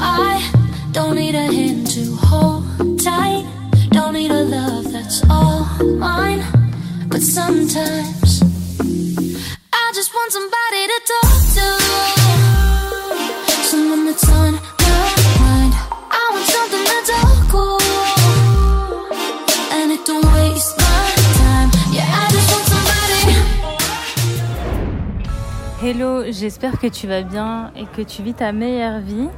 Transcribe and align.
I 0.00 0.40
don't 0.92 1.16
need 1.16 1.34
a 1.34 1.46
hand 1.52 1.86
to 1.88 2.14
hold 2.14 2.64
tight. 3.00 3.44
Don't 3.90 4.14
need 4.14 4.30
a 4.30 4.42
love 4.44 4.92
that's 4.92 5.22
all 5.28 5.66
mine. 5.98 6.44
But 7.08 7.22
sometimes 7.22 8.42
I 9.72 9.92
just 9.94 10.14
want 10.14 10.32
somebody 10.32 10.86
to 10.92 11.00
talk 11.12 11.32
to. 11.56 11.66
Someone 13.70 14.06
that's 14.06 14.28
on 14.28 14.52
my 14.54 14.58
mind. 15.40 15.74
I 16.10 16.22
want 16.32 16.46
something 16.46 16.84
that's 16.92 17.10
all 17.18 17.36
cool. 17.50 17.80
And 19.72 19.90
it 19.90 20.04
don't 20.06 20.24
waste 20.34 20.76
my 20.78 21.12
time. 21.40 21.70
Yeah, 21.92 22.06
I 22.06 22.28
just 22.30 22.48
want 22.52 22.66
somebody. 22.72 23.34
Hello, 25.80 26.24
j'espère 26.30 26.78
que 26.78 26.86
tu 26.86 27.06
vas 27.08 27.22
bien 27.22 27.72
et 27.76 27.86
que 27.86 28.02
tu 28.02 28.22
vis 28.22 28.34
ta 28.34 28.52
meilleure 28.52 29.00
vie. 29.00 29.28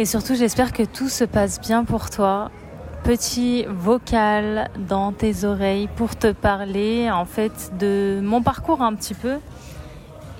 Et 0.00 0.06
surtout, 0.06 0.34
j'espère 0.34 0.72
que 0.72 0.82
tout 0.82 1.10
se 1.10 1.24
passe 1.24 1.60
bien 1.60 1.84
pour 1.84 2.08
toi. 2.08 2.50
Petit 3.04 3.66
vocal 3.68 4.70
dans 4.88 5.12
tes 5.12 5.44
oreilles 5.44 5.90
pour 5.94 6.16
te 6.16 6.32
parler 6.32 7.10
en 7.10 7.26
fait 7.26 7.70
de 7.78 8.18
mon 8.22 8.40
parcours 8.40 8.80
un 8.80 8.94
petit 8.94 9.12
peu 9.12 9.36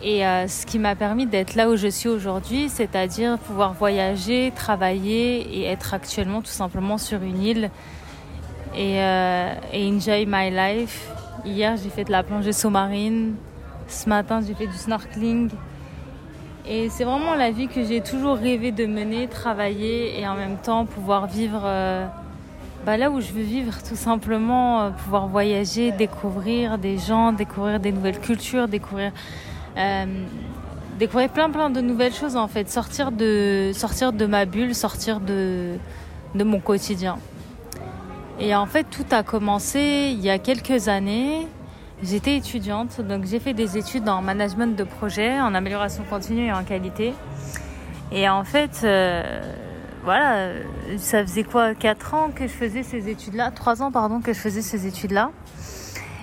et 0.03 0.27
euh, 0.27 0.49
ce 0.49 0.65
qui 0.65 0.79
m'a 0.79 0.97
permis 0.97 1.27
d'être 1.27 1.57
là 1.57 1.69
où 1.69 1.77
je 1.77 1.89
suis 1.89 2.09
aujourd'hui, 2.09 2.71
c'est-à-dire 2.71 3.37
pouvoir 3.37 3.75
voyager, 3.75 4.51
travailler 4.57 5.43
et 5.59 5.65
être 5.67 5.93
actuellement 5.93 6.41
tout 6.41 6.47
simplement 6.47 6.97
sur 6.97 7.23
une 7.23 7.43
île 7.43 7.71
et, 8.75 9.03
euh, 9.03 9.53
et 9.75 9.87
enjoy 9.93 10.25
my 10.27 10.51
life. 10.51 11.07
Hier, 11.45 11.77
j'ai 11.77 11.91
fait 11.91 12.05
de 12.05 12.13
la 12.13 12.23
plongée 12.23 12.55
sous-marine. 12.55 13.35
Ce 13.89 14.09
matin, 14.09 14.41
j'ai 14.41 14.55
fait 14.55 14.69
du 14.69 14.79
snorkeling. 14.79 15.51
Et 16.67 16.89
c'est 16.89 17.05
vraiment 17.05 17.35
la 17.35 17.51
vie 17.51 17.69
que 17.69 17.83
j'ai 17.85 18.01
toujours 18.01 18.37
rêvé 18.37 18.71
de 18.71 18.87
mener, 18.87 19.29
travailler 19.29 20.21
et 20.21 20.29
en 20.29 20.35
même 20.35 20.57
temps 20.59 20.85
pouvoir 20.85 21.27
vivre 21.27 21.63
euh, 21.65 22.07
bah, 22.85 22.97
là 22.97 23.11
où 23.11 23.21
je 23.21 23.33
veux 23.33 23.43
vivre, 23.43 23.75
tout 23.83 23.97
simplement, 23.97 24.83
euh, 24.83 24.91
pouvoir 24.91 25.27
voyager, 25.27 25.93
découvrir 25.93 26.79
des 26.79 26.99
gens, 26.99 27.33
découvrir 27.33 27.81
des 27.81 27.93
nouvelles 27.93 28.21
cultures, 28.21 28.69
découvrir, 28.69 29.13
euh, 29.77 30.05
découvrir 30.99 31.31
plein 31.31 31.51
plein 31.51 31.71
de 31.71 31.81
nouvelles 31.81 32.15
choses 32.15 32.37
en 32.37 32.49
fait, 32.49 32.71
sortir 32.71 33.11
de, 33.11 33.73
sortir 33.75 34.13
de 34.13 34.27
ma 34.27 34.45
bulle, 34.45 34.75
sortir 34.75 35.21
de, 35.21 35.77
de 36.35 36.45
mon 36.45 36.61
quotidien. 36.61 37.19
Et 38.39 38.55
en 38.55 38.67
fait, 38.67 38.85
tout 38.85 39.05
a 39.11 39.23
commencé 39.23 40.13
il 40.13 40.21
y 40.21 40.31
a 40.31 40.39
quelques 40.39 40.89
années. 40.89 41.47
J'étais 42.03 42.37
étudiante, 42.37 43.03
donc 43.03 43.27
j'ai 43.27 43.41
fait 43.41 43.53
des 43.53 43.77
études 43.77 44.09
en 44.09 44.23
management 44.23 44.75
de 44.75 44.85
projet, 44.85 45.39
en 45.39 45.55
amélioration 45.55 46.03
continue 46.09 46.47
et 46.47 46.53
en 46.53 46.65
qualité. 46.65 47.13
Et 48.11 48.27
en 48.27 48.43
fait, 48.43 48.81
euh, 48.85 49.43
voilà, 50.03 50.55
ça 50.97 51.23
faisait 51.23 51.45
quoi 51.45 51.75
4 51.75 52.15
ans 52.15 52.31
que 52.35 52.47
je 52.47 52.53
faisais 52.53 52.85
ces 52.85 53.11
études-là 53.11 53.51
3 53.51 53.83
ans, 53.83 53.93
pardon, 53.93 54.21
que 54.21 54.33
je 54.33 54.39
faisais 54.39 54.63
ces 54.63 54.87
études-là. 54.87 55.31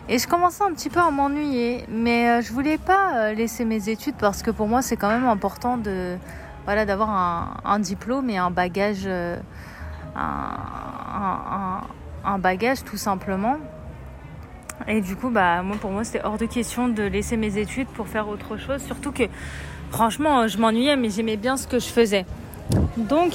Et 0.09 0.17
je 0.17 0.27
commençais 0.27 0.63
un 0.63 0.73
petit 0.73 0.89
peu 0.89 0.99
à 0.99 1.11
m'ennuyer, 1.11 1.85
mais 1.89 2.27
euh, 2.27 2.41
je 2.41 2.51
voulais 2.53 2.79
pas 2.79 3.15
euh, 3.15 3.33
laisser 3.33 3.63
mes 3.63 3.89
études 3.89 4.15
parce 4.17 4.41
que 4.41 4.49
pour 4.49 4.67
moi 4.67 4.81
c'est 4.81 4.97
quand 4.97 5.09
même 5.09 5.27
important 5.27 5.77
de 5.77 6.17
voilà 6.65 6.85
d'avoir 6.85 7.61
un, 7.65 7.79
diplôme 7.79 8.31
et 8.31 8.37
un 8.37 8.49
bagage, 8.49 9.07
un 10.15 11.81
bagage 12.39 12.83
tout 12.83 12.97
simplement. 12.97 13.57
Et 14.87 15.01
du 15.01 15.15
coup, 15.15 15.29
bah, 15.29 15.63
moi, 15.63 15.75
pour 15.79 15.91
moi, 15.91 16.03
c'était 16.03 16.23
hors 16.23 16.37
de 16.37 16.45
question 16.45 16.87
de 16.87 17.03
laisser 17.03 17.35
mes 17.35 17.57
études 17.57 17.87
pour 17.87 18.07
faire 18.07 18.27
autre 18.29 18.57
chose. 18.57 18.81
Surtout 18.81 19.11
que, 19.11 19.23
franchement, 19.91 20.47
je 20.47 20.57
m'ennuyais, 20.57 20.95
mais 20.95 21.09
j'aimais 21.09 21.37
bien 21.37 21.57
ce 21.57 21.67
que 21.67 21.79
je 21.79 21.87
faisais. 21.87 22.25
Donc, 22.97 23.33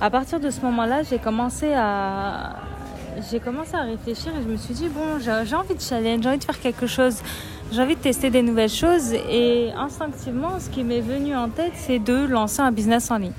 à 0.00 0.10
partir 0.10 0.38
de 0.38 0.50
ce 0.50 0.60
moment-là, 0.60 1.02
j'ai 1.02 1.18
commencé 1.18 1.72
à, 1.74 2.56
j'ai 3.30 3.40
commencé 3.40 3.74
à 3.74 3.82
réfléchir 3.82 4.32
et 4.38 4.42
je 4.42 4.48
me 4.48 4.56
suis 4.56 4.74
dit, 4.74 4.88
bon, 4.88 5.18
j'ai 5.18 5.54
envie 5.56 5.74
de 5.74 5.80
challenge, 5.80 6.22
j'ai 6.22 6.28
envie 6.28 6.38
de 6.38 6.44
faire 6.44 6.60
quelque 6.60 6.86
chose. 6.86 7.16
J'ai 7.72 7.82
envie 7.82 7.96
de 7.96 8.00
tester 8.00 8.30
des 8.30 8.42
nouvelles 8.42 8.68
choses. 8.70 9.12
Et 9.12 9.72
instinctivement, 9.76 10.60
ce 10.60 10.68
qui 10.70 10.84
m'est 10.84 11.00
venu 11.00 11.34
en 11.34 11.48
tête, 11.48 11.72
c'est 11.74 11.98
de 11.98 12.26
lancer 12.26 12.60
un 12.60 12.70
business 12.70 13.10
en 13.10 13.16
ligne. 13.18 13.32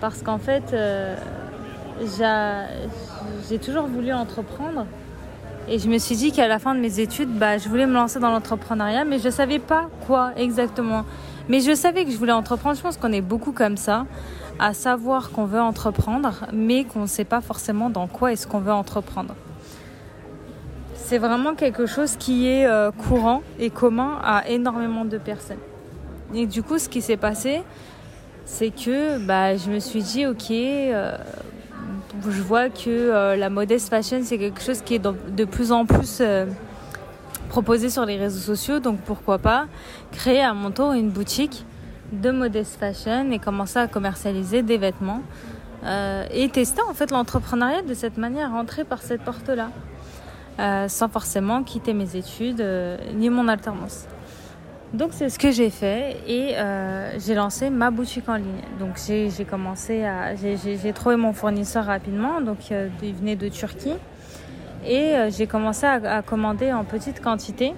Parce 0.00 0.22
qu'en 0.22 0.38
fait, 0.38 0.62
euh, 0.72 1.16
j'a- 2.18 2.66
j'ai 3.48 3.58
toujours 3.58 3.86
voulu 3.86 4.12
entreprendre. 4.12 4.86
Et 5.68 5.78
je 5.78 5.88
me 5.88 5.98
suis 5.98 6.16
dit 6.16 6.32
qu'à 6.32 6.48
la 6.48 6.58
fin 6.58 6.74
de 6.74 6.80
mes 6.80 6.98
études, 6.98 7.30
bah, 7.38 7.56
je 7.56 7.68
voulais 7.68 7.86
me 7.86 7.94
lancer 7.94 8.18
dans 8.18 8.30
l'entrepreneuriat, 8.30 9.04
mais 9.04 9.18
je 9.18 9.26
ne 9.26 9.30
savais 9.30 9.60
pas 9.60 9.88
quoi 10.06 10.32
exactement. 10.36 11.04
Mais 11.48 11.60
je 11.60 11.74
savais 11.74 12.04
que 12.04 12.10
je 12.10 12.16
voulais 12.16 12.32
entreprendre. 12.32 12.76
Je 12.76 12.82
pense 12.82 12.96
qu'on 12.96 13.12
est 13.12 13.20
beaucoup 13.20 13.52
comme 13.52 13.76
ça, 13.76 14.06
à 14.58 14.74
savoir 14.74 15.30
qu'on 15.30 15.44
veut 15.44 15.60
entreprendre, 15.60 16.46
mais 16.52 16.84
qu'on 16.84 17.02
ne 17.02 17.06
sait 17.06 17.24
pas 17.24 17.40
forcément 17.40 17.90
dans 17.90 18.08
quoi 18.08 18.32
est-ce 18.32 18.46
qu'on 18.46 18.58
veut 18.58 18.72
entreprendre. 18.72 19.34
C'est 20.94 21.18
vraiment 21.18 21.54
quelque 21.54 21.86
chose 21.86 22.16
qui 22.16 22.48
est 22.48 22.66
euh, 22.66 22.90
courant 22.90 23.42
et 23.58 23.70
commun 23.70 24.18
à 24.22 24.48
énormément 24.48 25.04
de 25.04 25.18
personnes. 25.18 25.58
Et 26.34 26.46
du 26.46 26.62
coup, 26.62 26.78
ce 26.78 26.88
qui 26.88 27.02
s'est 27.02 27.16
passé, 27.16 27.62
c'est 28.44 28.70
que 28.70 29.18
bah, 29.18 29.56
je 29.56 29.70
me 29.70 29.78
suis 29.78 30.02
dit, 30.02 30.26
ok, 30.26 30.50
euh, 30.50 31.16
je 32.30 32.42
vois 32.42 32.68
que 32.68 32.88
euh, 32.88 33.36
la 33.36 33.50
modest 33.50 33.88
fashion, 33.88 34.20
c'est 34.22 34.38
quelque 34.38 34.60
chose 34.60 34.82
qui 34.82 34.94
est 34.94 34.98
de, 34.98 35.44
plus 35.44 35.72
en 35.72 35.86
plus 35.86 36.18
euh, 36.20 36.46
proposé 37.48 37.90
sur 37.90 38.04
les 38.04 38.16
réseaux 38.16 38.54
sociaux. 38.54 38.80
Donc 38.80 39.00
pourquoi 39.00 39.38
pas 39.38 39.66
créer 40.12 40.42
à 40.42 40.54
mon 40.54 40.70
tour 40.70 40.92
une 40.92 41.10
boutique 41.10 41.64
de 42.12 42.30
modest 42.30 42.78
fashion 42.78 43.30
et 43.30 43.38
commencer 43.38 43.78
à 43.78 43.88
commercialiser 43.88 44.62
des 44.62 44.78
vêtements 44.78 45.22
euh, 45.84 46.24
et 46.30 46.48
tester 46.48 46.82
en 46.88 46.94
fait 46.94 47.10
l'entrepreneuriat 47.10 47.82
de 47.82 47.94
cette 47.94 48.18
manière, 48.18 48.50
rentrer 48.52 48.84
par 48.84 49.02
cette 49.02 49.22
porte-là, 49.22 49.70
sans 50.88 51.08
forcément 51.08 51.62
quitter 51.62 51.94
mes 51.94 52.14
études 52.14 52.64
ni 53.14 53.30
mon 53.30 53.48
alternance. 53.48 54.06
Donc 54.94 55.12
c'est 55.12 55.30
ce 55.30 55.38
que 55.38 55.50
j'ai 55.50 55.70
fait 55.70 56.18
et 56.28 56.54
euh, 56.56 57.18
j'ai 57.18 57.34
lancé 57.34 57.70
ma 57.70 57.90
boutique 57.90 58.28
en 58.28 58.36
ligne. 58.36 58.60
Donc 58.78 58.96
j'ai 59.06 59.44
commencé 59.44 60.04
à 60.04 60.34
j'ai- 60.36 60.92
trouvé 60.92 61.16
mon 61.16 61.32
fournisseur 61.32 61.86
rapidement, 61.86 62.42
donc 62.42 62.58
euh, 62.70 62.88
il 63.02 63.14
venait 63.14 63.36
de 63.36 63.48
Turquie 63.48 63.94
et 64.86 65.14
euh, 65.14 65.30
j'ai 65.30 65.46
commencé 65.46 65.86
à, 65.86 66.20
commander 66.20 66.72
en 66.72 66.84
petite 66.84 67.22
quantité. 67.22 67.72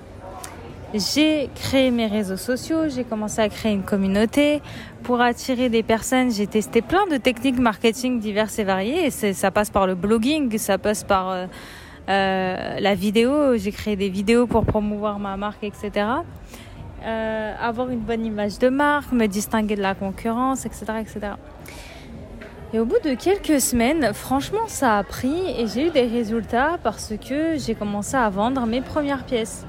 J'ai 0.92 1.50
créé 1.54 1.92
mes 1.92 2.06
réseaux 2.08 2.36
sociaux, 2.36 2.88
j'ai 2.88 3.04
commencé 3.04 3.40
à 3.40 3.48
créer 3.48 3.72
une 3.72 3.82
communauté 3.82 4.60
pour 5.04 5.20
attirer 5.20 5.68
des 5.68 5.84
personnes. 5.84 6.32
J'ai 6.32 6.48
testé 6.48 6.82
plein 6.82 7.06
de 7.06 7.16
techniques 7.16 7.58
marketing 7.58 8.18
diverses 8.18 8.58
et 8.58 8.64
variées. 8.64 9.10
Ça 9.10 9.50
passe 9.50 9.70
par 9.70 9.86
le 9.88 9.94
blogging, 9.96 10.56
ça 10.58 10.78
passe 10.78 11.02
par 11.02 11.48
la 12.06 12.94
vidéo. 12.94 13.56
J'ai 13.56 13.72
créé 13.72 13.96
des 13.96 14.08
vidéos 14.08 14.46
pour 14.46 14.64
promouvoir 14.64 15.18
ma 15.18 15.36
marque, 15.36 15.64
etc. 15.64 16.06
Euh, 17.04 17.54
avoir 17.60 17.90
une 17.90 18.00
bonne 18.00 18.24
image 18.24 18.58
de 18.58 18.70
marque, 18.70 19.12
me 19.12 19.26
distinguer 19.26 19.76
de 19.76 19.82
la 19.82 19.94
concurrence, 19.94 20.64
etc., 20.64 20.84
etc. 21.00 21.20
Et 22.72 22.80
au 22.80 22.86
bout 22.86 22.98
de 23.04 23.12
quelques 23.12 23.60
semaines, 23.60 24.14
franchement, 24.14 24.66
ça 24.68 24.96
a 24.96 25.02
pris 25.02 25.50
et 25.58 25.66
j'ai 25.66 25.88
eu 25.88 25.90
des 25.90 26.06
résultats 26.06 26.78
parce 26.82 27.12
que 27.16 27.58
j'ai 27.58 27.74
commencé 27.74 28.16
à 28.16 28.30
vendre 28.30 28.64
mes 28.64 28.80
premières 28.80 29.24
pièces. 29.24 29.66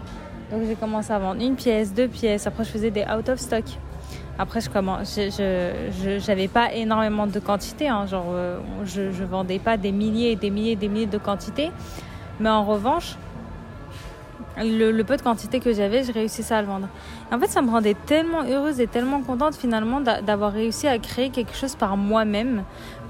Donc 0.49 0.61
j'ai 0.65 0.75
commencé 0.75 1.11
à 1.11 1.19
vendre 1.19 1.41
une 1.41 1.55
pièce, 1.55 1.93
deux 1.93 2.07
pièces. 2.07 2.47
Après, 2.47 2.63
je 2.63 2.69
faisais 2.69 2.91
des 2.91 3.03
out 3.03 3.27
of 3.27 3.37
stock. 3.37 3.65
Après, 4.39 4.61
je 4.61 4.69
commence, 4.69 5.15
je, 5.15 6.19
j'avais 6.19 6.47
pas 6.47 6.73
énormément 6.73 7.27
de 7.27 7.39
quantité. 7.39 7.89
Hein, 7.89 8.05
genre, 8.05 8.27
euh, 8.29 8.59
je, 8.85 9.11
je 9.11 9.23
vendais 9.25 9.59
pas 9.59 9.75
des 9.75 9.91
milliers 9.91 10.31
et 10.31 10.35
des 10.37 10.49
milliers 10.49 10.71
et 10.71 10.77
des 10.77 10.87
milliers 10.87 11.05
de 11.05 11.17
quantités. 11.17 11.71
Mais 12.39 12.49
en 12.49 12.63
revanche, 12.63 13.17
le, 14.57 15.03
peu 15.03 15.17
de 15.17 15.21
quantité 15.21 15.59
que 15.59 15.73
j'avais, 15.73 16.03
je 16.03 16.11
réussissais 16.11 16.53
à 16.53 16.61
le 16.61 16.67
vendre. 16.67 16.87
En 17.31 17.39
fait, 17.39 17.47
ça 17.47 17.61
me 17.61 17.69
rendait 17.69 17.95
tellement 18.05 18.43
heureuse 18.43 18.79
et 18.79 18.87
tellement 18.87 19.21
contente 19.21 19.55
finalement 19.55 19.99
d'a- 20.01 20.21
d'avoir 20.21 20.51
réussi 20.53 20.87
à 20.87 20.97
créer 20.99 21.29
quelque 21.29 21.55
chose 21.55 21.75
par 21.75 21.97
moi-même, 21.97 22.63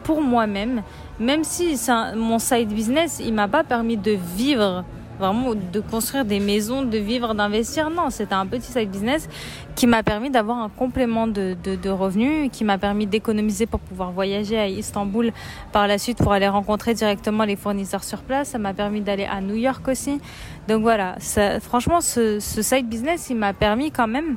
pour 0.03 0.21
moi-même. 0.21 0.81
Même 1.19 1.44
si 1.44 1.80
mon 2.15 2.39
side 2.39 2.69
business, 2.69 3.21
il 3.24 3.33
m'a 3.33 3.47
pas 3.47 3.63
permis 3.63 3.97
de 3.97 4.12
vivre, 4.12 4.83
vraiment 5.19 5.53
de 5.56 5.79
construire 5.79 6.25
des 6.25 6.39
maisons, 6.39 6.81
de 6.81 6.97
vivre, 6.97 7.33
d'investir. 7.33 7.89
Non, 7.89 8.09
c'était 8.09 8.33
un 8.33 8.45
petit 8.45 8.71
side 8.71 8.89
business 8.89 9.27
qui 9.75 9.88
m'a 9.88 10.03
permis 10.03 10.29
d'avoir 10.29 10.59
un 10.59 10.69
complément 10.69 11.27
de, 11.27 11.89
revenus, 11.89 12.50
qui 12.51 12.63
m'a 12.63 12.77
permis 12.77 13.07
d'économiser 13.07 13.65
pour 13.65 13.79
pouvoir 13.79 14.12
voyager 14.12 14.57
à 14.57 14.67
Istanbul 14.67 15.31
par 15.71 15.88
la 15.88 15.97
suite 15.97 16.17
pour 16.17 16.33
aller 16.33 16.47
rencontrer 16.47 16.94
directement 16.94 17.45
les 17.45 17.56
fournisseurs 17.56 18.03
sur 18.03 18.19
place. 18.19 18.50
Ça 18.50 18.57
m'a 18.57 18.73
permis 18.73 19.01
d'aller 19.01 19.25
à 19.25 19.41
New 19.41 19.56
York 19.56 19.88
aussi. 19.88 20.19
Donc 20.67 20.81
voilà, 20.81 21.15
franchement, 21.62 22.01
ce, 22.01 22.39
ce 22.39 22.62
side 22.62 22.88
business, 22.88 23.27
il 23.29 23.38
m'a 23.38 23.53
permis 23.53 23.91
quand 23.91 24.07
même 24.07 24.35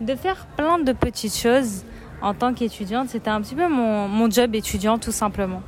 de 0.00 0.14
faire 0.14 0.46
plein 0.56 0.78
de 0.78 0.92
petites 0.92 1.36
choses 1.36 1.84
en 2.20 2.34
tant 2.34 2.54
qu'étudiante. 2.54 3.08
C'était 3.08 3.30
un 3.30 3.40
petit 3.40 3.54
peu 3.54 3.68
mon, 3.68 4.08
mon 4.08 4.30
job 4.30 4.54
étudiant, 4.54 4.98
tout 4.98 5.12
simplement. 5.12 5.62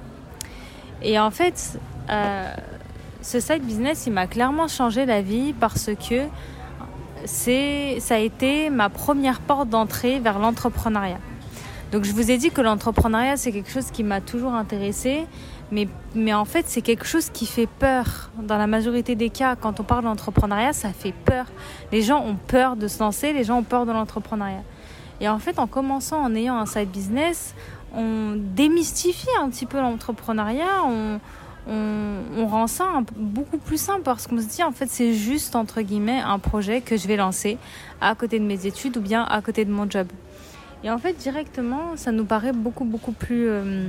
Et 1.02 1.18
en 1.18 1.30
fait, 1.30 1.78
euh, 2.10 2.54
ce 3.24 3.40
side 3.40 3.64
business, 3.64 4.04
il 4.06 4.12
m'a 4.12 4.26
clairement 4.26 4.68
changé 4.68 5.06
la 5.06 5.22
vie 5.22 5.54
parce 5.54 5.90
que 6.08 6.26
c'est, 7.24 7.96
ça 8.00 8.16
a 8.16 8.18
été 8.18 8.68
ma 8.68 8.90
première 8.90 9.40
porte 9.40 9.70
d'entrée 9.70 10.18
vers 10.20 10.38
l'entrepreneuriat. 10.38 11.18
Donc 11.90 12.04
je 12.04 12.12
vous 12.12 12.30
ai 12.30 12.36
dit 12.36 12.50
que 12.50 12.60
l'entrepreneuriat, 12.60 13.38
c'est 13.38 13.50
quelque 13.50 13.70
chose 13.70 13.90
qui 13.90 14.02
m'a 14.02 14.20
toujours 14.20 14.52
intéressé, 14.52 15.26
mais, 15.72 15.88
mais 16.14 16.34
en 16.34 16.44
fait, 16.44 16.66
c'est 16.68 16.82
quelque 16.82 17.06
chose 17.06 17.30
qui 17.30 17.46
fait 17.46 17.66
peur. 17.66 18.30
Dans 18.42 18.58
la 18.58 18.66
majorité 18.66 19.14
des 19.14 19.30
cas, 19.30 19.56
quand 19.56 19.80
on 19.80 19.84
parle 19.84 20.04
d'entrepreneuriat, 20.04 20.74
ça 20.74 20.90
fait 20.90 21.14
peur. 21.24 21.46
Les 21.92 22.02
gens 22.02 22.22
ont 22.22 22.36
peur 22.36 22.76
de 22.76 22.88
se 22.88 22.98
lancer, 22.98 23.32
les 23.32 23.44
gens 23.44 23.56
ont 23.56 23.62
peur 23.62 23.86
de 23.86 23.92
l'entrepreneuriat. 23.92 24.64
Et 25.22 25.30
en 25.30 25.38
fait, 25.38 25.58
en 25.58 25.66
commençant 25.66 26.22
en 26.22 26.34
ayant 26.34 26.58
un 26.58 26.66
side 26.66 26.90
business, 26.90 27.54
on 27.96 28.34
démystifie 28.36 29.28
un 29.40 29.48
petit 29.48 29.64
peu 29.64 29.80
l'entrepreneuriat, 29.80 30.84
on, 31.66 32.46
rend 32.46 32.66
ça 32.66 32.86
beaucoup 33.16 33.58
plus 33.58 33.80
simple 33.80 34.02
parce 34.02 34.26
qu'on 34.26 34.38
se 34.38 34.46
dit 34.46 34.62
en 34.62 34.72
fait 34.72 34.86
c'est 34.88 35.14
juste 35.14 35.56
entre 35.56 35.80
guillemets 35.80 36.20
un 36.20 36.38
projet 36.38 36.80
que 36.80 36.96
je 36.96 37.08
vais 37.08 37.16
lancer 37.16 37.58
à 38.00 38.14
côté 38.14 38.38
de 38.38 38.44
mes 38.44 38.66
études 38.66 38.96
ou 38.98 39.00
bien 39.00 39.24
à 39.24 39.40
côté 39.40 39.64
de 39.64 39.70
mon 39.70 39.88
job. 39.88 40.06
Et 40.82 40.90
en 40.90 40.98
fait 40.98 41.14
directement 41.14 41.96
ça 41.96 42.12
nous 42.12 42.24
paraît 42.24 42.52
beaucoup 42.52 42.84
beaucoup 42.84 43.12
plus 43.12 43.48
euh, 43.48 43.88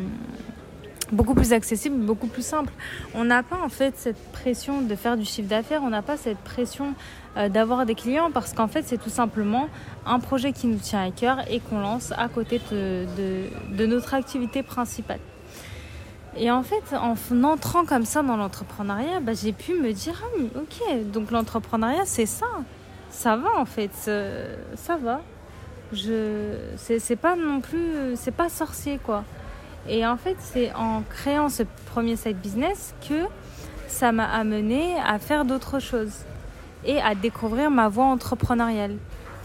beaucoup 1.11 1.35
plus 1.35 1.53
accessible, 1.53 1.97
beaucoup 1.97 2.27
plus 2.27 2.45
simple. 2.45 2.71
On 3.13 3.25
n'a 3.25 3.43
pas 3.43 3.59
en 3.61 3.69
fait 3.69 3.93
cette 3.97 4.31
pression 4.31 4.81
de 4.81 4.95
faire 4.95 5.17
du 5.17 5.25
chiffre 5.25 5.49
d'affaires, 5.49 5.81
on 5.83 5.89
n'a 5.89 6.01
pas 6.01 6.17
cette 6.17 6.39
pression 6.39 6.93
euh, 7.35 7.49
d'avoir 7.49 7.85
des 7.85 7.95
clients 7.95 8.31
parce 8.31 8.53
qu'en 8.53 8.67
fait 8.67 8.83
c'est 8.85 8.97
tout 8.97 9.09
simplement 9.09 9.67
un 10.05 10.19
projet 10.19 10.53
qui 10.53 10.67
nous 10.67 10.79
tient 10.79 11.03
à 11.03 11.11
cœur 11.11 11.39
et 11.51 11.59
qu'on 11.59 11.79
lance 11.79 12.13
à 12.17 12.29
côté 12.29 12.61
de, 12.71 13.05
de 13.75 13.85
notre 13.85 14.13
activité 14.13 14.63
principale. 14.63 15.19
Et 16.37 16.51
en 16.51 16.63
fait, 16.63 16.83
en 16.93 17.15
entrant 17.43 17.85
comme 17.85 18.05
ça 18.05 18.21
dans 18.21 18.35
l'entrepreneuriat, 18.35 19.21
bah, 19.21 19.33
j'ai 19.33 19.53
pu 19.53 19.73
me 19.73 19.93
dire, 19.93 20.21
ah, 20.23 20.59
ok, 20.59 21.11
donc 21.11 21.31
l'entrepreneuriat, 21.31 22.05
c'est 22.05 22.25
ça. 22.25 22.47
Ça 23.09 23.37
va 23.37 23.55
en 23.57 23.65
fait, 23.65 23.91
ça 23.93 24.97
va. 24.97 25.21
Je, 25.93 26.57
c'est 26.77 27.15
pas 27.15 27.35
non 27.35 27.61
plus, 27.61 28.15
c'est 28.15 28.33
pas 28.33 28.49
sorcier 28.49 28.99
quoi. 29.01 29.23
Et 29.87 30.05
en 30.05 30.17
fait, 30.17 30.35
c'est 30.39 30.73
en 30.73 31.03
créant 31.03 31.47
ce 31.47 31.63
premier 31.85 32.15
side 32.15 32.37
business 32.37 32.93
que 33.07 33.23
ça 33.87 34.11
m'a 34.11 34.25
amené 34.25 34.95
à 34.99 35.19
faire 35.19 35.45
d'autres 35.45 35.79
choses 35.79 36.25
et 36.83 36.99
à 36.99 37.15
découvrir 37.15 37.71
ma 37.71 37.87
voie 37.87 38.05
entrepreneuriale. 38.05 38.97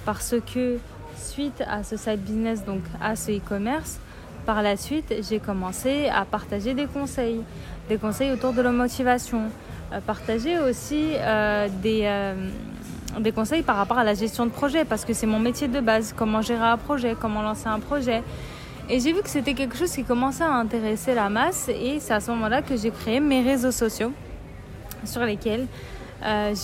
Parce 0.05 0.35
que 0.53 0.79
suite 1.17 1.63
à 1.69 1.85
ce 1.85 1.97
side 1.97 2.21
business, 2.21 2.65
donc 2.65 2.83
à 3.01 3.15
ce 3.15 3.31
e-commerce, 3.33 4.01
par 4.41 4.63
la 4.63 4.77
suite, 4.77 5.15
j'ai 5.29 5.39
commencé 5.39 6.09
à 6.09 6.25
partager 6.25 6.75
des 6.75 6.87
conseils, 6.87 7.41
des 7.89 7.97
conseils 7.97 8.31
autour 8.31 8.53
de 8.53 8.63
la 8.63 8.73
motivation, 8.73 9.43
euh, 9.93 10.01
partager 10.01 10.59
aussi 10.59 11.13
euh, 11.17 11.69
des, 11.83 12.03
euh, 12.05 12.35
des 13.19 13.33
conseils 13.33 13.63
par 13.63 13.77
rapport 13.77 13.99
à 13.99 14.05
la 14.05 14.15
gestion 14.15 14.47
de 14.47 14.51
projet, 14.51 14.85
parce 14.85 15.05
que 15.05 15.13
c'est 15.13 15.27
mon 15.27 15.39
métier 15.39 15.69
de 15.69 15.81
base, 15.81 16.15
comment 16.17 16.43
gérer 16.43 16.65
un 16.65 16.77
projet, 16.77 17.17
comment 17.21 17.43
lancer 17.43 17.67
un 17.69 17.81
projet. 17.81 18.23
Et 18.89 19.01
j'ai 19.01 19.13
vu 19.13 19.23
que 19.23 19.29
c'était 19.29 19.55
quelque 19.55 19.77
chose 19.77 19.93
qui 19.93 20.05
commençait 20.05 20.45
à 20.45 20.53
intéresser 20.53 21.15
la 21.15 21.29
masse, 21.29 21.69
et 21.69 21.99
c'est 22.01 22.15
à 22.15 22.21
ce 22.21 22.31
moment-là 22.33 22.63
que 22.63 22.77
j'ai 22.77 22.91
créé 22.91 23.21
mes 23.21 23.43
réseaux 23.43 23.73
sociaux 23.73 24.13
sur 25.05 25.23
lesquels 25.23 25.67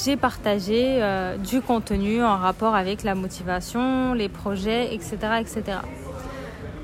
j'ai 0.04 0.16
partagé 0.16 1.00
du 1.38 1.62
contenu 1.62 2.22
en 2.22 2.36
rapport 2.36 2.74
avec 2.74 3.04
la 3.04 3.14
motivation, 3.14 4.12
les 4.12 4.28
projets, 4.28 4.94
etc. 4.94 5.16
etc. 5.40 5.78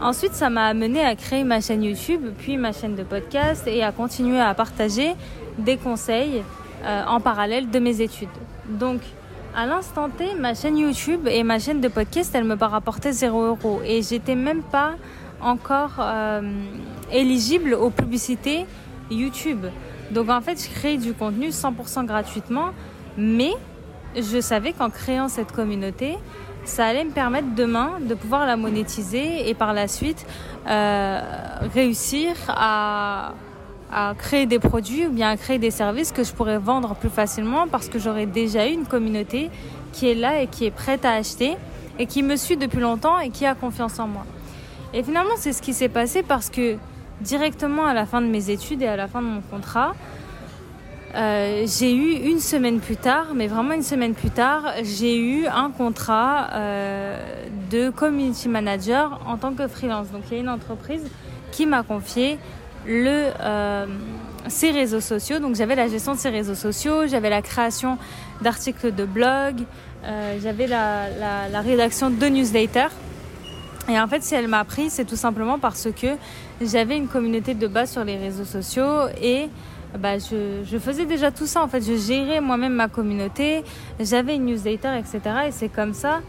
Ensuite, 0.03 0.35
ça 0.35 0.51
m'a 0.51 0.67
amené 0.67 1.05
à 1.05 1.15
créer 1.15 1.45
ma 1.45 1.61
chaîne 1.61 1.85
YouTube, 1.85 2.23
puis 2.37 2.57
ma 2.57 2.73
chaîne 2.73 2.97
de 2.97 3.05
podcast 3.05 3.69
et 3.69 3.85
à 3.85 3.93
continuer 3.93 4.41
à 4.41 4.53
partager 4.53 5.15
des 5.59 5.77
conseils 5.77 6.43
euh, 6.85 7.05
en 7.07 7.21
parallèle 7.21 7.71
de 7.71 7.79
mes 7.79 8.01
études. 8.01 8.29
Donc, 8.69 9.01
à 9.55 9.65
l'instant 9.65 10.09
T, 10.09 10.35
ma 10.35 10.55
chaîne 10.55 10.77
YouTube 10.77 11.29
et 11.29 11.45
ma 11.45 11.61
chaîne 11.61 11.81
de 11.81 11.87
podcast, 11.87 12.35
elles 12.35 12.43
me 12.43 12.57
rapportaient 12.57 13.13
0 13.13 13.45
euros. 13.45 13.81
Et 13.85 14.03
j'étais 14.03 14.35
même 14.35 14.63
pas 14.63 14.95
encore 15.41 15.95
euh, 16.01 16.41
éligible 17.13 17.75
aux 17.75 17.91
publicités 17.91 18.67
YouTube. 19.09 19.67
Donc 20.11 20.31
en 20.31 20.41
fait, 20.41 20.61
je 20.61 20.69
crée 20.69 20.97
du 20.97 21.13
contenu 21.13 21.51
100% 21.51 22.07
gratuitement, 22.07 22.71
mais 23.17 23.53
je 24.17 24.41
savais 24.41 24.73
qu'en 24.73 24.91
créant 24.91 25.29
cette 25.29 25.53
communauté, 25.53 26.17
ça 26.65 26.87
allait 26.87 27.05
me 27.05 27.11
permettre 27.11 27.55
demain 27.55 27.95
de 28.01 28.15
pouvoir 28.15 28.47
la 28.47 28.57
monétiser 28.57 29.49
et 29.49 29.55
par 29.55 29.73
la 29.73 29.89
suite 29.89 30.27
euh, 30.69 31.21
réussir 31.75 32.35
à, 32.49 33.33
à, 33.93 34.15
créer 34.17 34.47
des 34.47 34.59
produits 34.59 35.07
ou 35.07 35.11
bien 35.11 35.31
à 35.31 35.37
créer 35.37 35.59
des 35.59 35.71
services 35.71 36.13
que 36.13 36.23
je 36.23 36.33
pourrais 36.33 36.59
vendre 36.59 36.95
plus 36.95 37.11
facilement 37.11 37.67
parce 37.67 37.89
que 37.89 37.99
j'aurais 37.99 38.27
déjà 38.27 38.69
eu 38.69 38.73
une 38.73 38.87
communauté 38.87 39.51
qui 39.93 40.09
est 40.09 40.15
là 40.15 40.41
et 40.41 40.47
qui 40.47 40.65
est 40.65 40.71
prête 40.71 41.05
à 41.05 41.13
acheter 41.13 41.57
et 41.99 42.07
qui 42.07 42.23
me 42.23 42.37
suit 42.37 42.57
depuis 42.57 42.81
longtemps 42.81 43.19
et 43.19 43.31
qui 43.31 43.45
a 43.45 43.55
confiance 43.55 43.99
en 43.99 44.07
moi. 44.07 44.25
Et 44.95 45.03
finalement, 45.03 45.35
c'est 45.37 45.53
ce 45.53 45.63
qui 45.63 45.75
s'est 45.75 45.89
passé 45.89 46.23
parce 46.23 46.51
que 46.51 46.77
directement 47.21 47.87
à 47.87 47.95
la 47.95 48.07
fin 48.07 48.21
de 48.21 48.27
mes 48.27 48.51
études 48.51 48.83
et 48.83 48.87
à 48.87 48.97
la 48.97 49.09
fin 49.09 49.21
de 49.23 49.27
mon 49.27 49.41
contrat, 49.41 49.95
euh, 51.15 51.67
j'ai 51.67 51.95
eu 51.95 52.31
une 52.31 52.41
semaine 52.41 52.81
plus 52.81 52.97
tard, 52.97 53.35
mais 53.35 53.47
vraiment 53.47 53.75
une 53.75 53.83
semaine 53.83 54.15
plus 54.15 54.31
tard, 54.31 54.73
j'ai 54.83 55.19
eu 55.19 55.47
un 55.47 55.71
contrat 55.71 56.49
euh, 56.55 57.19
de 57.71 57.91
community 57.91 58.49
manager 58.49 59.21
en 59.27 59.37
tant 59.37 59.53
que 59.53 59.69
freelance. 59.69 60.11
Donc 60.11 60.23
il 60.31 60.35
y 60.35 60.37
a 60.39 60.41
une 60.41 60.49
entreprise 60.49 61.03
qui 61.51 61.67
m'a 61.67 61.83
confié 61.83 62.39
le, 62.87 63.29
euh, 63.41 63.87
ses 64.49 64.71
réseaux 64.71 65.01
sociaux. 65.01 65.39
Donc 65.39 65.55
j'avais 65.55 65.75
la 65.75 65.89
gestion 65.89 66.15
de 66.15 66.19
ses 66.19 66.31
réseaux 66.31 66.55
sociaux, 66.55 67.07
j'avais 67.07 67.31
la 67.31 67.43
création 67.43 67.99
d'articles 68.41 68.95
de 68.95 69.05
blog, 69.05 69.57
j'avais 70.43 70.67
la, 70.67 71.11
la, 71.11 71.49
la, 71.49 71.61
rédaction 71.61 72.11
de 72.11 72.27
newsletters. 72.27 72.89
Et 73.89 74.01
en 74.01 74.09
fait, 74.09 74.23
si 74.23 74.35
elle 74.35 74.49
m'a 74.49 74.65
pris, 74.65 74.91
c'est 74.91 75.05
tout 75.05 75.17
simplement 75.17 75.59
parce 75.59 75.89
que 75.93 76.17
j'avais 76.61 76.97
une 76.97 77.07
communauté 77.07 77.55
de 77.55 77.67
base 77.67 77.93
sur 77.93 78.03
les 78.03 78.17
réseaux 78.17 78.45
sociaux 78.45 79.09
et 79.21 79.49
bah, 79.99 80.19
je, 80.19 80.79
faisais 80.79 81.07
déjà 81.07 81.31
tout 81.31 81.47
ça. 81.47 81.63
En 81.63 81.69
fait, 81.69 81.83
je 81.83 81.97
gérais 81.97 82.41
moi-même 82.41 82.75
ma 82.75 82.89
communauté, 82.89 83.63
j'avais 84.01 84.37
une 84.37 84.47
newsletter, 84.47 84.99
etc. 84.99 85.21
Et 85.49 85.53
c'est 85.53 85.69
comme 85.69 85.95
ça 85.95 86.21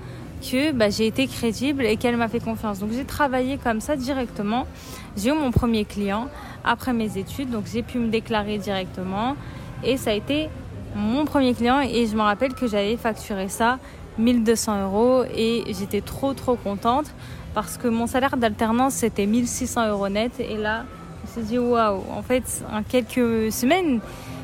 que 0.42 0.72
bah, 0.72 0.90
j'ai 0.90 1.08
été 1.08 1.28
crédible 1.28 1.86
et 1.86 1.98
qu'elle 1.98 2.18
m'a 2.18 2.28
fait 2.28 2.42
confiance. 2.42 2.80
Donc 2.80 2.92
j'ai 2.92 3.06
travaillé 3.06 3.58
comme 3.58 3.80
ça 3.80 3.96
directement. 3.96 4.68
J'ai 5.16 5.30
eu 5.30 5.34
mon 5.34 5.52
premier 5.52 5.86
client 5.86 6.28
après 6.66 6.94
mes 6.94 7.18
études, 7.18 7.50
donc 7.50 7.66
j'ai 7.72 7.84
pu 7.84 8.00
me 8.00 8.10
déclarer 8.10 8.58
directement. 8.58 9.36
Et 9.84 9.98
ça 9.98 10.12
a 10.12 10.14
été 10.14 10.50
mon 10.96 11.26
premier 11.26 11.54
client 11.54 11.80
et 11.82 12.06
je 12.06 12.16
me 12.16 12.22
rappelle 12.22 12.54
que 12.54 12.68
j'avais 12.68 12.98
facturé 12.98 13.50
ça 13.50 13.80
1200 14.18 14.84
euros 14.84 15.24
et 15.36 15.64
j'étais 15.70 16.02
trop 16.02 16.34
trop 16.34 16.56
contente 16.56 17.08
parce 17.54 17.78
que 17.78 17.88
mon 17.88 18.08
salaire 18.08 18.38
d'alternance 18.38 18.94
c'était 18.94 19.26
1600 19.26 19.90
euros 19.90 20.10
net 20.10 20.40
et 20.40 20.58
là 20.58 20.86
me 21.24 21.32
suis 21.32 21.42
dit 21.42 21.58
waouh, 21.58 22.04
en 22.12 22.22
fait, 22.22 22.64
en 22.72 22.84
quelques 22.84 23.52
semaines, 23.52 24.00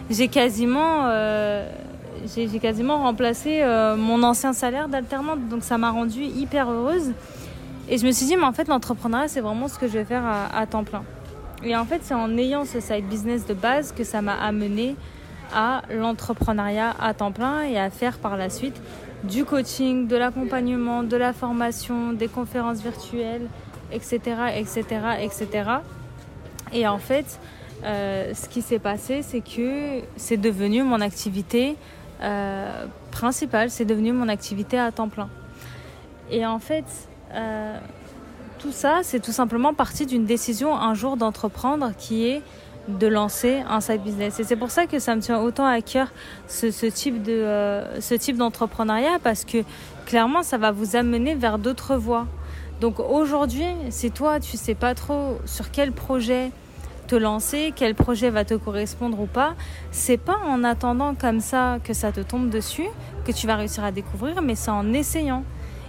j'ai 0.10 0.27
quasiment, 0.27 1.06
euh, 1.06 1.70
quasiment 2.62 3.04
remplacé 3.04 3.62
euh, 3.62 3.96
mon 3.96 4.24
ancien 4.24 4.54
salaire 4.54 4.88
d'alternante. 4.89 5.48
Donc 5.50 5.63
ça 5.63 5.77
m'a 5.77 5.92
rendue 5.92 6.24
hyper 6.24 6.70
heureuse. 6.70 7.12
Et 7.89 7.98
je 7.98 8.06
me 8.06 8.12
suis 8.12 8.25
dit, 8.25 8.36
mais 8.36 8.46
en 8.46 8.54
fait, 8.54 8.68
l'entrepreneuriat, 8.68 9.27
c'est 9.27 9.42
vraiment 9.42 9.68
ce 9.68 9.80
que 9.80 9.88
je 9.88 9.94
vais 9.94 10.06
faire 10.06 10.24
à, 10.25 10.65
temps 10.68 10.84
plein. 10.84 11.04
Et 11.63 11.75
en 11.75 11.86
fait, 11.86 12.01
c'est 12.04 12.13
en 12.13 12.38
ayant 12.38 12.63
ce 12.63 12.80
side 12.80 13.06
business 13.06 13.46
de 13.46 13.54
base 13.54 13.92
que 13.92 14.04
ça 14.04 14.22
m'a 14.22 14.36
amené 14.36 14.96
à 15.54 15.82
l'entrepreneuriat 15.89 16.96
à 17.00 17.13
temps 17.15 17.32
plein 17.32 17.63
et 17.63 17.80
à 17.80 17.89
faire 17.89 18.20
par 18.20 18.38
la 18.38 18.50
suite 18.51 18.80
du 19.24 19.44
coaching, 19.44 20.08
de 20.08 20.15
l'accompagnement, 20.15 21.04
de 21.04 21.18
la 21.18 21.34
formation, 21.34 22.13
des 22.13 22.27
conférences 22.27 22.82
virtuelles, 22.82 23.48
etc., 23.92 24.20
etc., 24.56 24.84
etc. 25.22 25.63
Et 26.74 26.88
en 26.88 27.00
fait, 27.00 27.40
euh, 27.84 28.34
ce 28.34 28.50
qui 28.50 28.62
s'est 28.62 28.80
passé, 28.80 29.22
c'est 29.22 29.42
que 29.42 30.02
c'est 30.18 30.38
devenu 30.38 30.84
mon 30.84 31.02
activité 31.02 31.76
euh, 32.22 32.86
principale, 33.12 33.70
c'est 33.70 33.86
devenu 33.86 34.12
mon 34.12 34.28
activité 34.28 34.78
à 34.78 34.92
temps 34.92 35.08
plein. 35.08 35.30
Et 36.30 36.46
en 36.46 36.60
fait, 36.60 36.86
euh, 37.34 37.78
tout 38.60 38.72
ça, 38.72 39.00
c'est 39.04 39.22
tout 39.22 39.32
simplement 39.32 39.74
parti 39.74 40.06
d'une 40.06 40.26
décision 40.26 40.76
un 40.76 40.94
jour 40.94 41.16
d'entreprendre 41.16 41.92
qui 41.98 42.28
est 42.28 42.42
de 42.88 43.08
lancer 43.08 43.64
un 43.70 43.82
side 43.82 44.02
business. 44.02 44.40
Et 44.40 44.44
c'est 44.44 44.56
pour 44.56 44.72
ça 44.72 44.86
que 44.86 45.00
ça 45.00 45.16
me 45.16 45.22
tient 45.22 45.40
autant 45.40 45.66
à 45.66 45.82
cœur 45.82 46.08
ce, 46.48 46.88
type 46.88 47.22
de 47.22 47.84
ce 48.00 48.16
type 48.16 48.36
d'entrepreneuriat 48.36 49.20
parce 49.24 49.46
que 49.46 49.64
clairement, 50.06 50.44
ça 50.44 50.58
va 50.58 50.72
vous 50.72 50.96
amener 50.96 51.36
vers 51.36 51.60
d'autres 51.60 51.96
voies. 51.96 52.26
Donc 52.80 53.00
aujourd'hui, 53.00 53.66
si 53.90 54.12
toi 54.12 54.40
tu 54.40 54.56
sais 54.56 54.76
pas 54.76 54.96
trop 54.96 55.40
sur 55.46 55.72
quel 55.72 55.92
projet 55.92 56.52
te 57.08 57.16
lancer, 57.16 57.74
quel 57.76 57.96
projet 57.96 58.30
va 58.30 58.46
te 58.46 58.54
correspondre 58.54 59.20
ou 59.20 59.26
pas, 59.26 59.56
c'est 59.92 60.18
pas 60.18 60.38
en 60.46 60.64
attendant 60.64 61.16
comme 61.16 61.40
ça 61.40 61.80
que 61.84 61.94
ça 61.94 62.12
te 62.12 62.22
tombe 62.22 62.50
dessus 62.50 62.88
que 63.26 63.32
tu 63.32 63.48
vas 63.48 63.56
réussir 63.56 63.84
à 63.84 63.92
découvrir, 63.92 64.42
mais 64.42 64.56
c'est 64.56 64.72
en 64.72 64.94
essayant. 64.94 65.44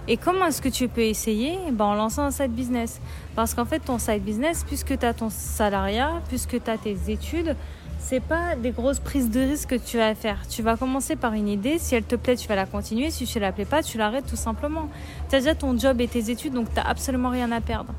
Et 0.07 0.17
comment 0.17 0.47
est-ce 0.47 0.61
que 0.61 0.69
tu 0.69 0.87
peux 0.87 1.01
essayer? 1.01 1.57
Ben, 1.71 1.85
En 1.85 1.93
lançant 1.93 2.23
un 2.23 2.31
side 2.31 2.51
business. 2.51 2.99
Parce 3.35 3.53
qu'en 3.53 3.65
fait, 3.65 3.79
ton 3.79 3.99
side 3.99 4.23
business, 4.23 4.63
puisque 4.67 4.97
tu 4.97 5.05
as 5.05 5.13
ton 5.13 5.29
salariat, 5.29 6.21
puisque 6.27 6.61
tu 6.61 6.69
as 6.69 6.77
tes 6.77 6.97
études, 7.07 7.55
c'est 8.01 8.19
pas 8.19 8.55
des 8.55 8.71
grosses 8.71 8.99
prises 8.99 9.29
de 9.29 9.39
risque 9.39 9.69
que 9.69 9.75
tu 9.75 9.97
vas 9.97 10.15
faire. 10.15 10.39
Tu 10.49 10.61
vas 10.61 10.75
commencer 10.75 11.15
par 11.15 11.33
une 11.33 11.47
idée, 11.47 11.77
si 11.77 11.95
elle 11.95 12.03
te 12.03 12.15
plaît, 12.15 12.35
tu 12.35 12.47
vas 12.47 12.55
la 12.55 12.65
continuer, 12.65 13.11
si 13.11 13.25
tu 13.25 13.39
la 13.39 13.51
plaît 13.51 13.63
pas, 13.63 13.83
tu 13.83 13.97
l'arrêtes 13.97 14.25
tout 14.25 14.35
simplement. 14.35 14.89
Tu 15.29 15.35
as 15.35 15.39
déjà 15.39 15.55
ton 15.55 15.77
job 15.77 16.01
et 16.01 16.07
tes 16.07 16.29
études, 16.29 16.53
donc 16.53 16.69
tu 16.69 16.75
n'as 16.75 16.87
absolument 16.87 17.29
rien 17.29 17.51
à 17.51 17.61
perdre. 17.61 17.93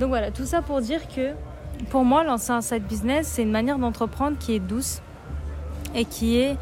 Donc 0.00 0.08
voilà, 0.08 0.30
tout 0.30 0.46
ça 0.46 0.62
pour 0.62 0.80
dire 0.80 1.00
que 1.08 1.32
pour 1.90 2.04
moi, 2.04 2.24
lancer 2.24 2.52
un 2.52 2.60
side 2.60 2.84
business, 2.84 3.26
c'est 3.26 3.42
une 3.42 3.50
manière 3.50 3.78
d'entreprendre 3.78 4.38
qui 4.38 4.54
est 4.54 4.60
douce 4.60 5.02
et 5.94 6.04
qui 6.04 6.38
est, 6.38 6.56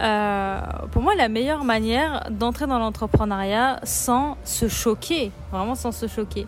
euh, 0.00 0.60
pour 0.90 1.02
moi, 1.02 1.14
la 1.14 1.28
meilleure 1.28 1.64
manière 1.64 2.26
d'entrer 2.30 2.66
dans 2.66 2.78
l'entrepreneuriat 2.78 3.80
sans 3.84 4.36
se 4.42 4.68
choquer, 4.68 5.30
vraiment 5.52 5.74
sans 5.74 5.92
se 5.92 6.08
choquer. 6.08 6.46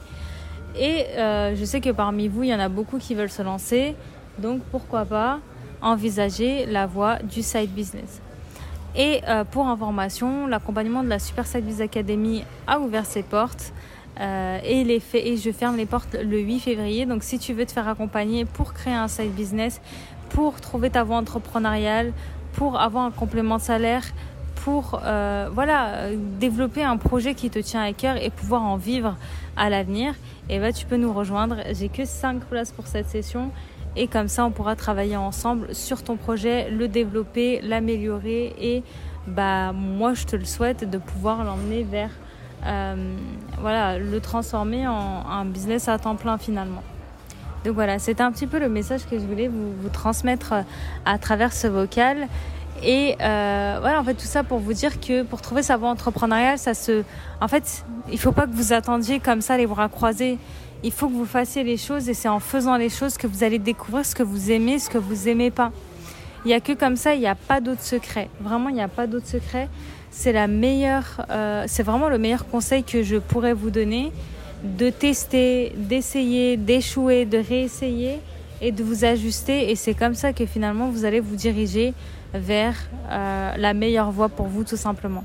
Et 0.77 1.07
euh, 1.19 1.55
je 1.55 1.65
sais 1.65 1.81
que 1.81 1.91
parmi 1.91 2.29
vous, 2.29 2.45
il 2.45 2.49
y 2.49 2.55
en 2.55 2.61
a 2.61 2.69
beaucoup 2.69 2.99
qui 2.99 3.15
veulent 3.15 3.31
se 3.31 3.43
lancer, 3.43 3.95
donc 4.39 4.63
pourquoi 4.71 5.05
pas 5.05 5.39
envisager 5.83 6.67
la 6.67 6.87
voie 6.87 7.17
du 7.17 7.43
side 7.43 7.71
business. 7.71 8.21
Et 8.97 9.21
euh, 9.29 9.45
pour 9.45 9.69
information, 9.69 10.47
l'accompagnement 10.47 11.03
de 11.03 11.09
la 11.09 11.19
Super 11.19 11.47
Side 11.47 11.65
Business 11.65 11.85
Academy 11.87 12.45
a 12.67 12.81
ouvert 12.81 13.07
ses 13.07 13.23
portes. 13.23 13.73
Euh, 14.21 14.59
et, 14.65 15.37
je 15.37 15.53
ferme 15.53 15.77
les 15.77 15.87
portes 15.87 16.17
le 16.21 16.41
8 16.41 16.59
février. 16.59 17.07
Donc 17.07 17.23
si 17.23 17.39
tu 17.39 17.53
veux 17.53 17.67
te 17.67 17.73
faire 17.73 17.87
accompagner 17.87 18.45
pour 18.45 18.73
créer 18.73 18.95
un 18.95 19.09
side 19.09 19.33
business, 19.33 19.81
pour 20.31 20.61
trouver 20.61 20.91
ta 20.91 21.05
voie 21.05 21.17
entrepreneuriale, 21.17 22.13
pour 22.55 22.81
avoir 22.81 23.05
un 23.05 23.11
complément 23.11 23.59
de 23.59 23.63
salaire, 23.63 24.03
pour 24.65 25.01
euh, 25.05 25.49
voilà 25.53 26.11
développer 26.41 26.83
un 26.83 26.97
projet 26.97 27.35
qui 27.35 27.49
te 27.49 27.61
tient 27.61 27.83
à 27.83 27.93
cœur 27.93 28.17
et 28.17 28.31
pouvoir 28.31 28.65
en 28.65 28.77
vivre 28.77 29.15
à 29.57 29.71
l'avenir, 29.71 30.15
et 30.49 30.57
eh 30.57 30.59
ben, 30.59 30.73
tu 30.73 30.87
peux 30.87 30.97
nous 30.97 31.13
rejoindre. 31.13 31.59
J'ai 31.73 31.89
que 31.89 32.05
5 32.05 32.41
places 32.45 32.73
pour 32.73 32.87
cette 32.89 33.09
session 33.09 33.53
et 33.97 34.07
comme 34.07 34.29
ça 34.29 34.45
on 34.45 34.51
pourra 34.51 34.77
travailler 34.77 35.17
ensemble 35.17 35.75
sur 35.75 36.03
ton 36.03 36.17
projet, 36.17 36.71
le 36.71 36.89
développer, 36.89 37.61
l'améliorer 37.63 38.55
et 38.61 38.83
bah 39.27 39.73
moi 39.73 40.15
je 40.15 40.25
te 40.25 40.37
le 40.37 40.45
souhaite 40.45 40.89
de 40.89 40.99
pouvoir 40.99 41.45
l'emmener 41.45 41.83
vers 41.83 42.11
euh, 42.67 43.15
voilà 43.61 43.99
le 43.99 44.21
transformer 44.21 44.87
en 44.87 45.27
un 45.29 45.45
business 45.45 45.89
à 45.89 45.99
temps 45.99 46.17
plein 46.17 46.39
finalement. 46.39 46.83
Donc 47.65 47.75
voilà, 47.75 47.99
c'est 47.99 48.21
un 48.21 48.31
petit 48.31 48.47
peu 48.47 48.59
le 48.59 48.69
message 48.69 49.03
que 49.11 49.19
je 49.19 49.25
voulais 49.25 49.49
vous, 49.49 49.89
transmettre 49.93 50.55
à 51.05 51.19
travers 51.19 51.53
ce 51.53 51.67
vocal. 51.67 52.29
Et 52.85 53.17
euh, 53.21 53.79
voilà, 53.81 54.01
en 54.01 54.05
fait, 54.05 54.15
tout 54.15 54.27
ça 54.27 54.45
pour 54.45 54.59
vous 54.59 54.73
dire 54.73 55.01
que 55.01 55.25
pour 55.25 55.43
trouver 55.43 55.63
sa 55.63 55.77
voie 55.77 55.89
entrepreneuriale, 55.89 56.59
ça 56.59 56.75
se. 56.75 57.03
En 57.41 57.49
fait, 57.49 57.85
il 58.13 58.19
faut 58.19 58.31
pas 58.31 58.47
que 58.47 58.53
vous 58.53 58.73
attendiez 58.73 59.19
comme 59.19 59.41
ça 59.41 59.57
les 59.57 59.67
bras 59.67 59.89
croisés 59.89 60.39
il 60.83 60.93
faut 60.93 61.09
que 61.09 61.15
vous 61.15 61.27
fassiez 61.27 61.65
les 61.65 61.77
choses 61.77 62.09
et 62.09 62.15
c'est 62.15 62.29
en 62.29 62.41
faisant 62.41 62.77
les 62.77 62.89
choses 62.89 63.17
que 63.17 63.27
vous 63.27 63.43
allez 63.43 63.59
découvrir 63.59 64.05
ce 64.05 64.15
que 64.15 64.23
vous 64.23 64.51
aimez, 64.51 64.79
ce 64.79 64.89
que 64.89 64.99
vous 64.99 65.29
aimez 65.29 65.51
pas. 65.51 65.73
Il 66.45 66.49
n'y 66.49 66.55
a 66.55 66.61
que 66.61 66.73
comme 66.73 66.97
ça, 66.97 67.15
il 67.15 67.21
n'y 67.21 67.27
a 67.27 67.35
pas 67.35 67.61
d'autre 67.61 67.83
secret. 67.83 68.29
Vraiment, 68.41 68.69
il 68.69 68.77
n'y 68.77 68.81
a 68.81 68.89
pas 68.89 69.07
d'autre 69.07 69.27
secret. 69.27 69.69
C'est 70.11 70.33
la 70.33 70.47
meilleure, 70.47 71.27
euh, 71.31 71.65
c'est 71.67 71.83
vraiment 71.83 72.09
le 72.09 72.19
meilleur 72.19 72.47
conseil 72.47 72.85
que 72.85 73.03
je 73.03 73.17
pourrais 73.17 73.55
vous 73.55 73.71
donner, 73.71 74.13
de 74.63 74.89
tester, 74.91 75.73
d'essayer, 75.77 76.57
d'échouer, 76.57 77.25
de 77.25 77.39
réessayer 77.39 78.21
et 78.61 78.73
de 78.73 78.83
vous 78.83 79.05
ajuster. 79.05 79.71
Et 79.71 79.77
c'est 79.77 79.95
comme 79.95 80.15
ça 80.15 80.33
que 80.33 80.47
finalement 80.47 80.89
vous 80.91 81.05
allez 81.05 81.21
vous 81.21 81.37
diriger 81.37 81.93
vers 82.33 82.77
euh, 83.11 83.53
la 83.57 83.75
meilleure 83.75 84.11
voie 84.11 84.29
pour 84.29 84.47
vous, 84.47 84.65
tout 84.65 84.77
simplement. 84.77 85.25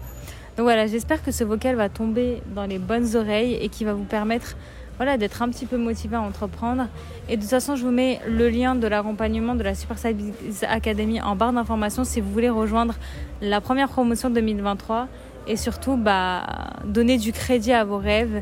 Donc 0.58 0.66
voilà, 0.66 0.86
j'espère 0.88 1.24
que 1.24 1.32
ce 1.32 1.44
vocal 1.44 1.76
va 1.76 1.90
tomber 1.90 2.42
dans 2.56 2.66
les 2.66 2.78
bonnes 2.78 3.16
oreilles 3.16 3.56
et 3.56 3.70
qui 3.70 3.86
va 3.86 3.94
vous 3.94 4.04
permettre 4.04 4.56
voilà, 4.98 5.18
d'être 5.18 5.42
un 5.42 5.50
petit 5.50 5.66
peu 5.66 5.78
motivé 5.78 6.16
à 6.16 6.22
entreprendre. 6.22 6.88
Et 7.30 7.36
de 7.36 7.42
toute 7.42 7.50
façon, 7.50 7.76
je 7.76 7.84
vous 7.84 7.92
mets 7.92 8.20
le 8.28 8.50
lien 8.50 8.76
de 8.76 8.88
l'accompagnement 8.88 9.56
de 9.56 9.64
la 9.64 9.76
Super 9.76 9.98
Side 9.98 10.34
Academy 10.68 11.22
en 11.22 11.36
barre 11.36 11.54
d'informations 11.54 12.04
si 12.04 12.22
vous 12.22 12.32
voulez 12.32 12.50
rejoindre 12.50 12.96
la 13.42 13.62
première 13.62 13.90
promotion 13.90 14.30
2023 14.30 15.08
et 15.48 15.58
surtout 15.58 15.98
bah, 15.98 16.44
donner 16.86 17.18
du 17.18 17.34
crédit 17.34 17.74
à 17.74 17.84
vos 17.84 17.98
rêves 17.98 18.42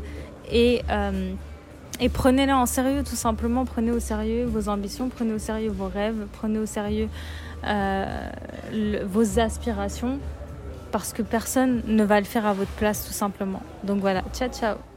et, 0.50 0.82
euh, 0.90 1.32
et 2.00 2.08
prenez-les 2.08 2.52
en 2.52 2.66
sérieux 2.66 3.02
tout 3.02 3.16
simplement. 3.16 3.64
Prenez 3.64 3.90
au 3.90 4.00
sérieux 4.00 4.44
vos 4.44 4.68
ambitions, 4.68 5.08
prenez 5.08 5.32
au 5.32 5.38
sérieux 5.38 5.70
vos 5.70 5.88
rêves, 5.88 6.26
prenez 6.32 6.58
au 6.58 6.66
sérieux 6.66 7.08
euh, 7.66 8.30
vos 9.06 9.38
aspirations 9.38 10.18
parce 10.90 11.12
que 11.12 11.22
personne 11.22 11.82
ne 11.86 12.04
va 12.04 12.20
le 12.20 12.26
faire 12.26 12.46
à 12.46 12.52
votre 12.52 12.72
place 12.72 13.06
tout 13.06 13.14
simplement. 13.14 13.62
Donc 13.82 14.00
voilà, 14.00 14.22
ciao 14.32 14.48
ciao 14.48 14.91